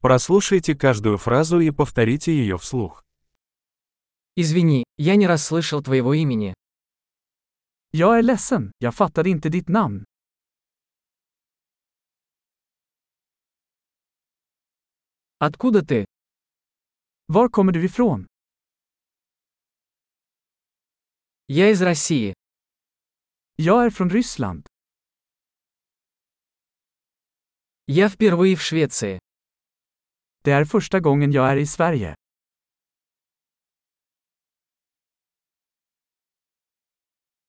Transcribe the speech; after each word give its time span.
Прослушайте 0.00 0.74
каждую 0.74 1.18
фразу 1.18 1.60
и 1.60 1.70
повторите 1.70 2.32
ее 2.32 2.56
вслух. 2.56 3.04
Извини, 4.34 4.84
я 4.96 5.16
не 5.16 5.26
расслышал 5.26 5.82
твоего 5.82 6.14
имени. 6.14 6.54
Jag 7.92 8.18
är 8.18 8.22
ledsen, 8.22 8.72
jag 8.78 8.94
fattade 8.94 9.28
inte 9.28 9.50
ditt 9.50 9.68
namn. 9.68 10.04
Откуда 15.38 15.84
ты? 15.84 16.06
Var 17.26 17.48
kommer 17.48 17.72
du 17.72 17.84
ifrån? 17.84 18.26
Я 21.46 21.70
из 21.70 21.82
России. 21.82 22.34
Jag 23.56 23.84
är 23.84 23.90
från 23.90 24.10
Ryssland. 24.10 24.66
Я 27.86 28.08
впервые 28.08 28.56
в 28.56 28.62
Швеции. 28.62 29.18
Det 30.42 30.52
är 30.52 30.64
första 30.64 31.00
gången 31.00 31.32
jag 31.32 31.50
är 31.50 31.56
i 31.56 31.66
Sverige. 31.66 32.14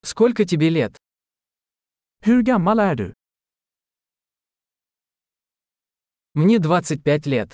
Сколько 0.03 0.45
тебе 0.45 0.69
лет? 0.69 0.97
Hur 2.19 2.41
gammal 2.43 2.79
är 2.79 2.95
du? 2.95 3.13
Мне 6.33 6.59
25 6.59 7.21
лет. 7.25 7.53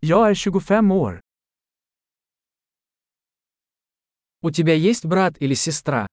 Jag 0.00 0.30
är 0.30 0.34
25 0.34 0.90
år. 0.90 1.20
У 4.40 4.50
тебя 4.50 4.74
есть 4.74 5.04
брат 5.04 5.36
или 5.42 5.54
сестра? 5.54 6.06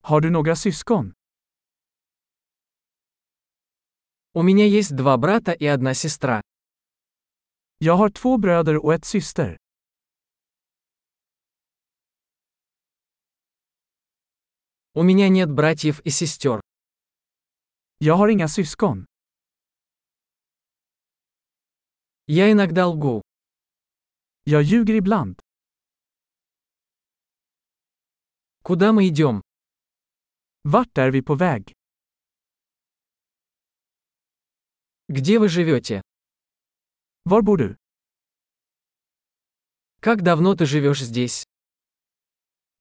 Har 0.00 0.20
du 0.20 0.30
några 0.30 0.56
syskon? 0.56 1.12
У 4.34 4.42
меня 4.42 4.64
есть 4.66 4.96
два 4.96 5.16
брата 5.18 5.52
и 5.52 5.66
одна 5.66 5.94
сестра. 5.94 6.40
Jag 7.84 7.96
har 7.96 8.10
två 8.10 8.38
bröder 8.38 8.84
och 8.84 8.94
ett 8.94 9.04
syster. 9.04 9.56
У 14.92 15.02
меня 15.02 15.28
нет 15.28 15.50
братьев 15.50 16.00
и 16.04 16.10
сестер. 16.10 16.60
Jag 17.98 18.14
har 18.16 18.28
inga 18.28 18.48
syskon. 18.48 19.06
Я 22.26 22.52
иногда 22.52 22.86
лгу. 22.86 23.22
Jag 24.44 24.62
ljuger 24.62 24.94
ibland. 24.94 25.40
Куда 28.62 28.92
мы 28.92 29.08
идем? 29.08 29.42
Vart 30.62 30.98
är 30.98 31.10
vi 31.10 31.22
på 31.22 31.34
väg? 31.34 31.72
Где 35.08 35.38
вы 35.38 35.48
живете? 35.48 36.02
Var 37.24 37.42
bor 37.42 37.58
du? 37.58 37.76
Как 40.00 40.22
давно 40.22 40.56
ты 40.56 40.66
живешь 40.66 41.00
здесь? 41.00 41.44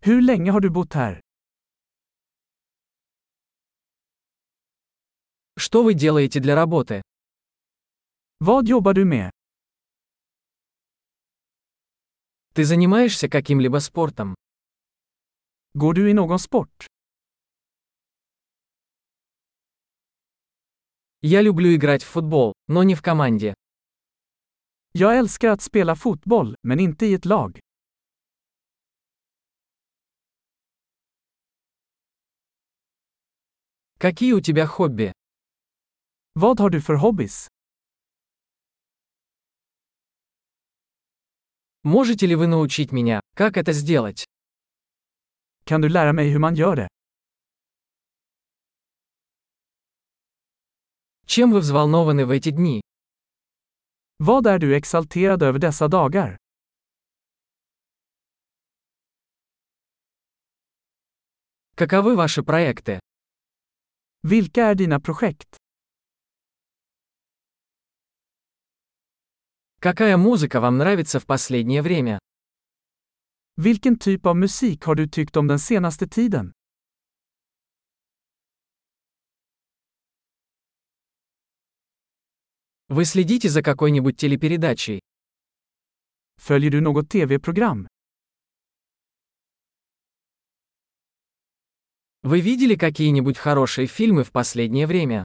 Hur 0.03 0.19
länge 0.21 0.51
har 0.51 0.61
du 0.61 0.69
bott 0.69 0.93
här? 0.93 1.21
Что 5.57 5.83
вы 5.83 5.93
делаете 5.93 6.39
для 6.39 6.55
работы? 6.55 7.03
Vad 8.39 8.67
jobbar 8.67 8.93
du 8.93 9.05
med? 9.05 9.29
Ты 12.53 12.65
занимаешься 12.65 13.29
каким-либо 13.29 13.77
спортом? 13.77 14.35
Går 15.75 15.93
du 15.93 16.09
i 16.09 16.13
någon 16.13 16.39
sport? 16.39 16.87
Я 21.21 21.41
люблю 21.41 21.75
играть 21.75 22.01
в 22.01 22.07
футбол, 22.07 22.53
но 22.67 22.81
не 22.81 22.95
в 22.95 23.03
команде. 23.03 23.53
Jag 24.93 25.17
älskar 25.17 25.49
att 25.49 25.61
spela 25.61 25.95
fotboll, 25.95 26.55
men 26.61 26.79
inte 26.79 27.05
i 27.05 27.13
ett 27.13 27.25
lag. 27.25 27.59
Какие 33.99 34.33
у 34.33 34.41
тебя 34.41 34.67
хобби? 34.67 35.11
Vad 36.33 36.59
har 36.59 36.69
du 36.69 36.81
för 36.81 36.93
hobbys? 36.93 37.47
Можете 41.83 42.27
ли 42.27 42.35
вы 42.35 42.47
научить 42.47 42.91
меня, 42.91 43.21
как 43.35 43.57
это 43.57 43.73
сделать? 43.73 44.25
Kan 45.63 45.81
du 45.81 45.89
lära 45.89 46.13
mig 46.13 46.29
hur 46.29 46.39
man 46.39 46.55
gör 46.55 46.75
det? 46.75 46.87
Чем 51.25 51.51
вы 51.51 51.59
взволнованы 51.59 52.25
в 52.25 52.31
эти 52.31 52.51
дни? 52.51 52.81
Vad 54.20 54.46
är 54.46 54.58
du 54.58 54.76
exalterad 54.76 55.42
över 55.42 55.58
dessa 55.58 55.88
dagar? 55.88 56.36
Каковы 61.74 62.16
ваши 62.16 62.42
проекты? 62.42 63.00
Vilka 64.22 64.64
är 64.64 64.74
dina 64.74 65.00
projekt? 65.00 65.56
Какая 69.80 70.16
музыка 70.16 70.60
вам 70.60 70.78
нравится 70.78 71.20
в 71.20 71.26
последнее 71.26 71.82
время? 71.82 72.18
Vilken 73.56 73.98
typ 73.98 74.26
av 74.26 74.36
musik 74.36 74.84
har 74.84 74.94
du 74.94 75.08
tyckt 75.08 75.36
om 75.36 75.46
den 75.46 75.58
senaste 75.58 76.08
tiden? 76.08 76.52
Вы 82.91 83.05
следите 83.05 83.47
за 83.47 83.63
какой-нибудь 83.63 84.17
телепередачей? 84.17 84.99
Följer 86.37 86.71
du 86.71 86.81
något 86.81 87.07
tv-program? 87.07 87.87
Вы 92.23 92.41
видели 92.41 92.75
какие-нибудь 92.75 93.37
хорошие 93.37 93.87
фильмы 93.87 94.25
в 94.25 94.33
последнее 94.33 94.87
время? 94.87 95.23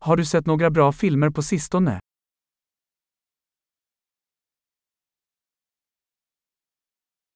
Har 0.00 0.16
du 0.18 0.24
sett 0.26 0.46
några 0.46 0.70
bra 0.70 0.92
filmer 0.92 1.30
på 1.30 1.40
sistone? 1.40 1.98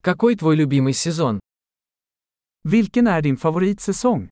Какой 0.03 0.37
твой 0.37 0.57
любимый 0.57 0.93
сезон? 0.93 1.41
Vilken 2.65 3.07
är 3.07 3.23
din 3.23 3.37
favoritsäsong? 3.39 4.29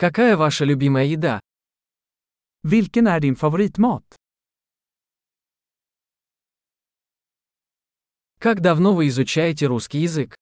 Какая 0.00 0.34
ваша 0.34 0.64
любимая 0.64 1.04
еда? 1.04 1.40
Vilken 2.62 3.06
är 3.06 3.20
din 3.20 3.36
favoritmat? 3.36 4.16
Как 8.38 8.62
давно 8.62 8.94
вы 8.94 9.08
изучаете 9.08 9.66
русский 9.66 9.98
язык? 9.98 10.34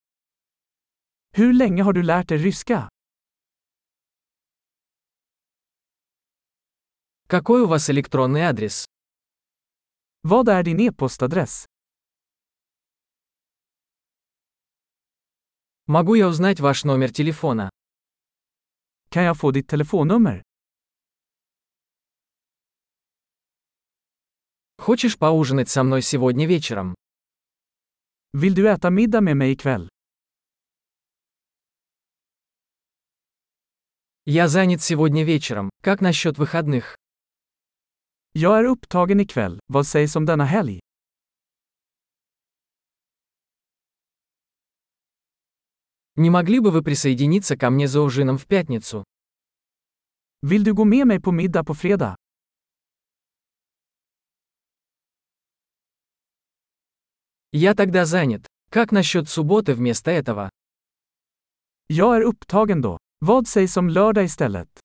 Hur 1.33 1.53
länge 1.53 1.83
har 1.83 1.93
du 1.93 2.03
lärt 2.03 2.27
dig 2.29 2.37
ryska? 2.37 2.89
Какой 7.27 7.61
у 7.61 7.67
вас 7.67 7.89
электронный 7.89 8.41
адрес? 8.41 8.85
Vad 10.23 10.47
är 10.49 10.63
din 10.63 10.79
e-postadress? 10.79 11.65
Могу 15.85 16.15
я 16.15 16.27
узнать 16.27 16.59
ваш 16.61 16.85
номер 16.85 17.09
телефона? 17.09 17.69
Kan 19.11 19.23
jag 19.23 19.37
få 19.37 19.51
ditt 19.51 19.67
telefonnummer? 19.67 20.43
Хочешь 24.77 25.17
поужинать 25.17 25.69
со 25.69 25.83
мной 25.83 26.01
сегодня 26.01 26.47
вечером? 26.47 26.95
Vill 28.33 28.53
du 28.53 28.69
äta 28.69 28.89
middag 28.89 29.21
med 29.21 29.37
mig 29.37 29.51
ikväll? 29.51 29.89
Я 34.25 34.47
занят 34.47 34.81
сегодня 34.81 35.23
вечером. 35.23 35.69
Как 35.81 36.01
насчет 36.01 36.37
выходных? 36.37 36.95
Jag 38.33 38.59
är 38.59 38.63
upptagen 38.63 39.19
ikväll, 39.19 39.59
vad 39.67 39.87
sägs 39.87 40.15
om 40.15 40.25
denna 40.25 40.45
helg? 40.45 40.79
Не 46.19 46.29
могли 46.29 46.59
бы 46.59 46.71
вы 46.71 46.83
присоединиться 46.83 47.55
ко 47.55 47.69
мне 47.69 47.87
за 47.87 48.01
ужином 48.01 48.37
в 48.37 48.45
пятницу? 48.45 49.05
Vill 50.41 50.63
du 50.63 50.73
gå 50.73 50.83
med 50.83 51.07
mig 51.07 51.21
på 51.21 51.31
middag 51.31 51.63
på 51.63 51.73
fredag? 51.73 52.17
Я 57.51 57.73
тогда 57.73 58.05
занят. 58.05 58.45
Как 58.69 58.91
насчет 58.91 59.29
субботы 59.29 59.73
вместо 59.73 60.11
этого? 60.11 60.49
Jag 61.87 62.17
är 62.17 62.21
upptagen 62.21 62.81
då. 62.81 62.97
Vad 63.19 63.47
sägs 63.47 63.77
om 63.77 63.89
lördag 63.89 64.25
istället? 64.25 64.79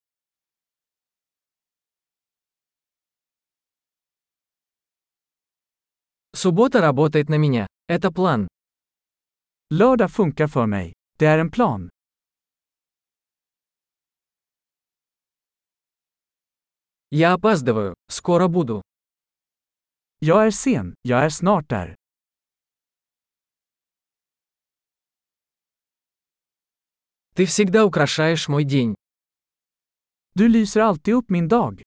Суббота 6.33 6.81
работает 6.81 7.29
на 7.29 7.37
меня. 7.37 7.67
Это 7.87 8.13
план. 8.13 8.47
Lördag 9.69 10.11
funkar 10.11 10.47
för 10.47 10.65
mig. 10.65 10.94
Det 11.17 11.25
är 11.25 11.39
en 11.39 11.51
plan. 11.51 11.89
Я 17.09 17.33
опаздываю, 17.33 17.95
скоро 18.07 18.47
буду. 18.47 18.81
Jag 20.19 20.47
är 20.47 20.51
sen, 20.51 20.95
jag 21.01 21.25
är 21.25 21.29
snart 21.29 21.69
där. 21.69 21.95
Ты 27.35 27.45
всегда 27.45 27.85
украшаешь 27.85 28.47
мой 28.47 28.63
день. 28.63 28.95
Du 30.33 30.47
lyser 30.47 30.81
alltid 30.81 31.13
upp 31.13 31.29
min 31.29 31.47
dag. 31.47 31.81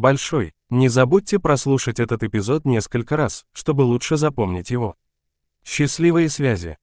Большой. 0.00 0.54
Не 0.70 0.88
забудьте 0.88 1.38
прослушать 1.38 2.00
этот 2.00 2.22
эпизод 2.22 2.64
несколько 2.64 3.18
раз, 3.18 3.44
чтобы 3.52 3.82
лучше 3.82 4.16
запомнить 4.16 4.70
его. 4.70 4.96
Счастливые 5.62 6.30
связи! 6.30 6.78